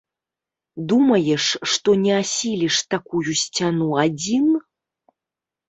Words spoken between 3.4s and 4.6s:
сцяну адзін?